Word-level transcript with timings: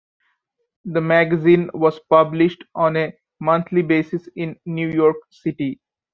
The 0.83 0.99
magazine 0.99 1.69
was 1.75 1.99
published 2.09 2.63
on 2.73 2.97
a 2.97 3.13
monthly 3.39 3.83
basis 3.83 4.27
in 4.35 4.55
New 4.65 4.87
York 4.89 5.17
City. 5.29 5.79